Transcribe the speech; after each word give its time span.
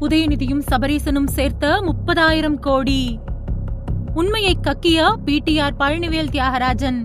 உதயநிதியும் 0.00 0.62
சபரீசனும் 0.70 1.26
சேர்த்த 1.26 1.80
முப்பதாயிரம் 1.80 2.58
கோடி. 2.58 3.18
உண்மையை 4.14 4.56
கக்கிய 4.62 5.16
பிடிஆர் 5.26 5.76
பழனிவேல் 5.78 6.30
தியாகராஜன். 6.30 7.04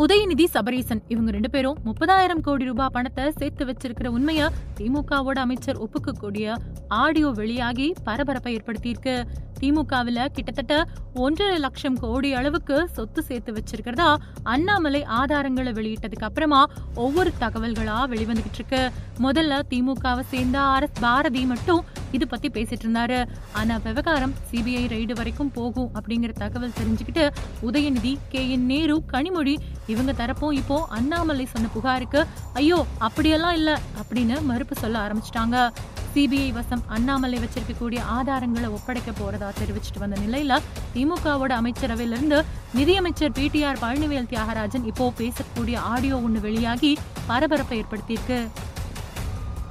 உதயநிதி 0.00 0.44
சபரீசன். 0.52 1.00
இவங்க 1.08 1.30
ரெண்டு 1.30 1.48
பேரும் 1.50 1.78
முப்பதாயிரம் 1.86 2.40
கோடி 2.40 2.64
ரூபாய் 2.64 2.92
பணத்தை 2.92 3.24
சேர்த்து 3.38 3.64
வச்சிருக்கிற 3.64 4.08
உண்மைய 4.16 4.48
திமுகவோட 4.78 5.38
அமைச்சர் 5.44 5.80
ஒப்புக்கக்கூடிய 5.84 6.54
ஆடியோ 6.88 7.30
வெளியாகி 7.40 7.88
பரபரப்பை 8.04 8.52
ஏற்படுத்தியிருக்கு. 8.56 9.16
திமுகவுல 9.60 10.24
கிட்டத்தட்ட 10.36 10.76
ஒன்றரை 11.24 11.58
லட்சம் 11.58 11.98
கோடி 11.98 12.32
அளவுக்கு 12.32 12.88
சொத்து 12.92 13.22
சேர்த்து 13.22 13.52
வச்சிருக்கிறதா 13.52 14.08
அண்ணாமலை 14.42 15.02
ஆதாரங்களை 15.20 15.72
வெளியிட்டதுக்கு 15.78 16.28
அப்புறமா 16.30 16.62
ஒவ்வொரு 16.94 17.32
தகவல்களா 17.40 17.98
வெளிவந்துகிட்டு 18.14 18.60
இருக்கு. 18.60 18.82
முதல்ல 19.26 19.60
திமுகவை 19.72 20.24
சேர்ந்த 20.32 20.58
ஆர் 20.72 20.82
எஸ் 20.82 21.00
பாரதி 21.00 21.44
மட்டும் 21.52 21.84
இது 22.16 22.24
பத்தி 22.32 22.48
பேசிட்டு 22.56 22.84
இருந்தாரு. 22.86 23.20
ஆனா 23.60 23.76
விவகாரம் 23.86 24.34
சிபிஐ 24.50 24.84
ரைடு 24.94 25.16
வரைக்கும் 25.20 25.52
போகும் 25.58 25.90
அப்படிங்கிற 25.98 26.34
தகவல் 26.42 26.76
தெரிஞ்சுக்கிட்டு 26.80 27.24
உதயநிதி 27.68 28.14
கே 28.34 28.42
என் 28.56 28.68
நேரு 28.72 28.96
கனிமொழி 29.14 29.56
இவங்க 29.94 30.12
தரப்பும் 30.20 30.58
இப்போ 30.60 30.78
அண்ணாமலை 30.98 31.46
சொன்ன 31.54 31.70
புகாருக்கு 31.78 32.22
ஐயோ 32.60 32.78
அப்படியெல்லாம் 33.08 33.56
இல்ல 33.60 33.70
அப்படின்னு 34.02 34.36
மறுப்பு 34.50 34.76
சொல்ல 34.82 34.96
ஆரம்பிச்சிட்டாங்க. 35.06 35.58
சிபிஐ 36.14 36.48
வசம் 36.56 36.82
அண்ணாமலை 36.94 37.36
வச்சிருக்கக்கூடிய 37.42 38.00
ஆதாரங்களை 38.16 38.68
ஒப்படைக்க 38.76 39.10
போறதா 39.20 39.48
தெரிவிச்சிட்டு 39.60 40.02
வந்த 40.02 40.16
நிலையில 40.24 40.58
திமுகவோட 40.94 41.52
அமைச்சரவையிலிருந்து 41.60 42.38
நிதியமைச்சர் 42.78 43.36
பிடிஆர் 43.38 43.80
பழனிவேல் 43.84 44.28
தியாகராஜன் 44.32 44.88
இப்போ 44.90 45.06
பேசக்கூடிய 45.20 45.76
ஆடியோ 45.92 46.18
ஒன்று 46.26 46.42
வெளியாகி 46.46 46.92
பரபரப்பை 47.30 47.78
ஏற்படுத்தியிருக்கு. 47.82 48.38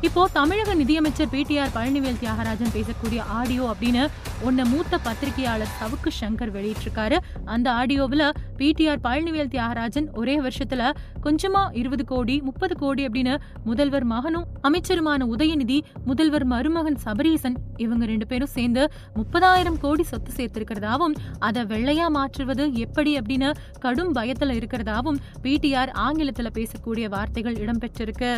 இப்போ 0.07 0.21
தமிழக 0.33 0.73
நிதியமைச்சர் 0.73 1.29
பிடிஆர் 1.31 1.73
பழனிவேல் 1.73 2.17
தியாகராஜன் 2.21 2.71
பேசக்கூடிய 2.75 3.19
ஆடியோ 3.39 3.63
அப்படின்னு 3.71 4.03
ஒன்ன 4.47 4.65
மூத்த 4.69 4.97
பத்திரிகையாளர் 4.97 5.71
சவுக்கு 5.79 6.09
சங்கர் 6.19 6.51
வெளியிட்டிருக்காரு. 6.55 7.17
அந்த 7.45 7.67
ஆடியோவில் 7.71 8.23
பிடிஆர் 8.59 9.03
பழனிவேல் 9.03 9.51
தியாகராஜன் 9.55 10.07
ஒரே 10.13 10.35
வருஷத்துல 10.39 10.87
கொஞ்சமா 11.25 11.61
இருபது 11.81 12.05
கோடி 12.05 12.35
முப்பது 12.47 12.75
கோடி 12.77 13.05
அப்படின்னு 13.07 13.35
முதல்வர் 13.63 14.07
மகனும் 14.13 14.47
அமைச்சருமான 14.69 15.27
உதயநிதி 15.35 15.77
முதல்வர் 16.05 16.45
மருமகன் 16.45 16.99
சபரீசன் 17.05 17.57
இவங்க 17.77 18.05
ரெண்டு 18.05 18.27
பேரும் 18.27 18.53
சேர்ந்து 18.57 18.85
முப்பதாயிரம் 19.15 19.79
கோடி 19.79 20.03
சொத்து 20.03 20.33
சேர்த்திருக்கிறதாவும் 20.37 21.15
அதை 21.39 21.63
வெள்ளையா 21.63 22.07
மாற்றுவது 22.17 22.73
எப்படி 22.73 23.13
அப்படின்னு 23.19 23.51
கடும் 23.79 24.15
பயத்துல 24.15 24.57
இருக்கிறதாவும் 24.61 25.21
பிடிஆர் 25.45 25.93
ஆங்கிலத்துல 26.07 26.51
பேசக்கூடிய 26.59 27.07
வார்த்தைகள் 27.09 27.53
இடம்பெற்றிருக்கு. 27.53 28.33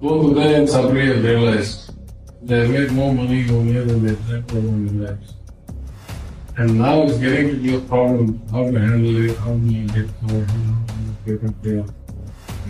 Both 0.00 0.36
and 0.36 0.68
Sabri 0.68 1.06
have 1.14 1.24
realized 1.24 1.92
they 2.42 2.68
made 2.68 2.90
more 2.92 3.14
money 3.14 3.48
over 3.48 3.64
here 3.64 3.84
than 3.84 4.04
they 4.04 4.14
have 4.14 4.54
over 4.54 4.68
in 4.68 4.98
their 4.98 5.12
lives. 5.12 5.34
And 6.56 6.78
now 6.78 7.02
it's 7.02 7.18
getting 7.18 7.48
to 7.50 7.56
be 7.56 7.76
a 7.76 7.80
problem 7.80 8.42
how 8.50 8.70
to 8.70 8.78
handle 8.78 9.24
it, 9.24 9.36
how 9.38 9.54
do 9.54 9.66
you 9.66 9.86
get 9.88 10.08
covered, 10.20 10.50
how 10.50 10.84
do 10.86 11.32
you 11.32 11.38
get 11.38 11.48
up 11.48 11.62
there. 11.62 11.84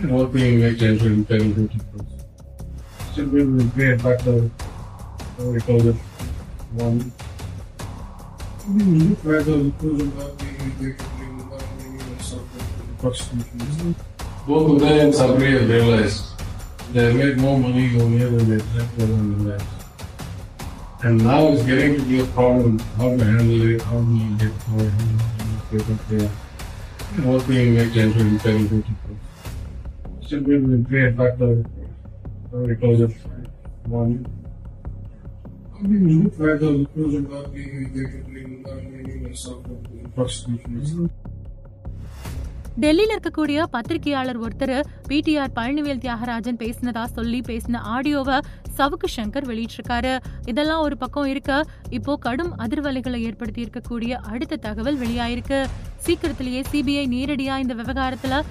And 0.01 0.11
what 0.15 0.31
do 0.31 0.39
you 0.39 0.59
make 0.59 0.81
enter 0.81 1.07
integrity 1.07 1.79
first. 1.91 3.15
Should 3.15 3.33
be 3.33 3.41
able 3.41 3.59
to 3.59 3.69
pay 3.75 3.91
a 3.91 3.99
factor, 3.99 4.39
what 5.37 5.47
we 5.53 5.59
call 5.61 5.87
it, 5.87 5.95
one. 6.73 7.11
Both 14.47 14.81
and 14.83 15.13
Sabri 15.13 15.59
have 15.59 15.69
realized 15.69 16.34
they 16.93 17.13
make 17.13 17.37
more 17.37 17.59
money 17.59 17.99
on 18.01 18.11
here 18.11 18.29
than 18.29 18.49
they 18.49 18.59
spend 18.59 19.01
on 19.01 19.37
the 19.37 19.51
left. 19.51 19.85
And 21.03 21.23
now 21.23 21.47
it's 21.49 21.63
getting 21.63 21.95
to 21.95 22.01
be 22.03 22.19
a 22.21 22.25
problem 22.27 22.79
how 22.97 23.15
to 23.15 23.23
handle 23.23 23.69
it, 23.69 23.81
how 23.81 23.99
to 23.99 24.37
get 24.39 24.59
power, 24.59 24.89
how 24.89 25.69
to 25.69 25.77
get 25.77 25.89
up 25.89 26.07
there. 26.07 26.31
And 27.15 27.25
what 27.25 27.47
we 27.47 27.69
make 27.69 27.93
gentle 27.93 28.21
and 28.21 28.41
very 28.41 28.63
beautiful. 28.63 29.17
Should 30.27 30.45
be 30.45 30.55
able 30.55 30.69
to 30.69 30.83
create 30.87 31.15
factor 31.15 31.63
because 32.65 33.13
one. 33.85 34.25
I 35.77 35.81
mean, 35.87 36.23
look 36.23 36.33
at 36.33 36.59
the 36.59 36.67
conclusion 36.67 37.25
about 37.25 37.53
being 37.53 37.93
negatively 37.93 38.43
environmental 38.43 39.25
and 39.25 39.37
self-infrastructure. 39.37 41.09
டெல்லியில 42.81 43.13
இருக்கக்கூடிய 43.15 43.63
பத்திரிகையாளர் 43.71 44.39
ஒருத்தர் 44.41 44.73
PTR 45.09 45.53
Palanivel 45.55 46.01
Thiagarajan 46.05 46.59
பேசினதா 46.63 47.03
சொல்லி 47.17 47.39
பேசின 47.47 47.81
ஆடியோவை 47.93 48.37
சவுக்கு 48.77 49.07
சங்கர் 49.15 49.47
வெளியிட்டிருக்காரு. 49.51 50.13
இதெல்லாம் 50.45 50.81
ஒரு 50.81 50.97
பக்கம் 50.97 51.25
இருக்க 51.25 51.63
இப்போ 51.89 52.15
கடும் 52.15 52.53
அதிர்வலைகளை 52.57 53.19
ஏற்படுத்தி 53.21 53.63
இருக்கக்கூடிய 53.63 54.11
அடுத்த 54.31 54.55
தகவல் 54.55 54.99
வெளியாயிருக்கு. 54.99 55.59
சீக்கிரத்திலேயே 56.05 56.61
சிபிஐ 56.71 57.05
நேரடியா 57.15 57.57
இந்த 57.57 57.73
விவகாரத்துல 57.73 58.43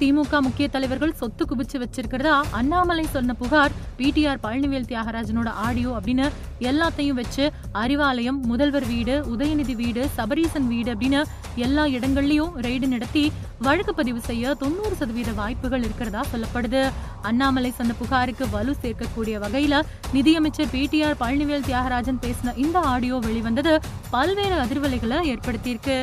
திமுக 0.00 0.40
முக்கிய 0.46 0.66
தலைவர்கள் 0.68 1.14
சொத்து 1.20 1.44
குவிச்சு 1.50 1.76
வச்சிருக்கிறதா 1.82 2.34
அண்ணாமலை 2.58 3.04
சொன்ன 3.14 3.34
புகார் 3.42 3.74
பிடிஆர் 3.98 4.42
பழனிவேல் 4.44 4.88
தியாகராஜனோட 4.90 5.48
ஆடியோ 5.66 5.90
அப்படின்னு 5.98 6.26
எல்லாத்தையும் 6.70 7.18
வச்சு 7.20 7.44
அறிவாலயம் 7.82 8.40
முதல்வர் 8.50 8.86
வீடு 8.92 9.14
உதயநிதி 9.34 9.74
வீடு 9.82 10.02
சபரீசன் 10.18 10.68
வீடு 10.72 10.90
அப்படின்னு 10.94 11.20
எல்லா 11.66 11.84
இடங்கள்லயும் 11.96 12.54
ரெய்டு 12.66 12.88
நடத்தி 12.94 13.24
வழக்கு 13.66 13.94
பதிவு 13.94 14.20
செய்ய 14.20 14.54
தொண்ணூறு 14.62 14.94
சதவீத 15.00 15.32
வாய்ப்புகள் 15.32 15.84
இருக்கிறதா 15.86 16.22
சொல்லப்படுது. 16.32 16.82
அண்ணாமலை 17.22 17.70
சொன்ன 17.78 17.94
புகாருக்கு 18.00 18.44
வலு 18.48 18.74
சேர்க்கக்கூடிய 18.82 19.38
வகையில 19.44 19.74
நிதியமைச்சர் 20.16 20.72
பிடிஆர் 20.74 21.20
பழனிவேல் 21.22 21.66
தியாகராஜன் 21.70 22.22
பேசின 22.26 22.56
இந்த 22.64 22.78
ஆடியோ 22.92 23.18
வெளிவந்தது 23.28 23.74
பல்வேறு 24.10 24.56
அதிர்வலைகளை 24.64 25.20
ஏற்படுத்தியிருக்கு. 25.32 25.98